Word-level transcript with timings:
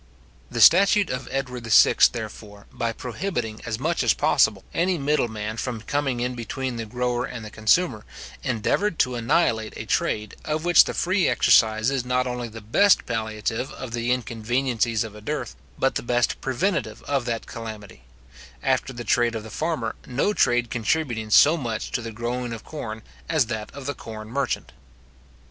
The 0.49 0.61
statute 0.61 1.11
of 1.11 1.27
Edward 1.29 1.67
VI. 1.67 1.95
therefore, 2.11 2.65
by 2.71 2.91
prohibiting 2.91 3.61
as 3.67 3.77
much 3.77 4.01
as 4.01 4.15
possible 4.15 4.63
any 4.73 4.97
middle 4.97 5.27
man 5.27 5.57
from 5.57 5.81
coming 5.81 6.21
in 6.21 6.33
between 6.33 6.77
the 6.77 6.87
grower 6.87 7.23
and 7.23 7.45
the 7.45 7.51
consumer, 7.51 8.03
endeavoured 8.43 8.97
to 8.97 9.13
annihilate 9.13 9.73
a 9.77 9.85
trade, 9.85 10.35
of 10.43 10.65
which 10.65 10.85
the 10.85 10.95
free 10.95 11.27
exercise 11.27 11.91
is 11.91 12.03
not 12.03 12.25
only 12.25 12.47
the 12.47 12.61
best 12.61 13.05
palliative 13.05 13.71
of 13.73 13.91
the 13.91 14.11
inconveniencies 14.11 15.03
of 15.03 15.13
a 15.13 15.21
dearth, 15.21 15.55
but 15.77 15.93
the 15.93 16.01
best 16.01 16.41
preventive 16.41 17.03
of 17.03 17.25
that 17.25 17.45
calamity; 17.45 18.01
after 18.63 18.93
the 18.93 19.03
trade 19.03 19.35
of 19.35 19.43
the 19.43 19.51
farmer, 19.51 19.93
no 20.07 20.33
trade 20.33 20.71
contributing 20.71 21.29
so 21.29 21.55
much 21.57 21.91
to 21.91 22.01
the 22.01 22.11
growing 22.11 22.53
of 22.53 22.63
corn 22.63 23.03
as 23.29 23.45
that 23.45 23.69
of 23.69 23.85
the 23.85 23.93
corn 23.93 24.29
merchant. 24.29 24.71